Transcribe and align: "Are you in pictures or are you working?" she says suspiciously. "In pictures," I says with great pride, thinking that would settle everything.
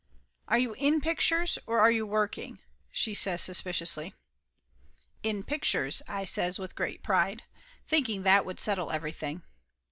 "Are 0.47 0.57
you 0.57 0.73
in 0.79 0.99
pictures 0.99 1.59
or 1.67 1.79
are 1.79 1.91
you 1.91 2.07
working?" 2.07 2.57
she 2.89 3.13
says 3.13 3.43
suspiciously. 3.43 4.15
"In 5.21 5.43
pictures," 5.43 6.01
I 6.07 6.25
says 6.25 6.57
with 6.57 6.73
great 6.75 7.03
pride, 7.03 7.43
thinking 7.87 8.23
that 8.23 8.43
would 8.43 8.59
settle 8.59 8.89
everything. 8.89 9.43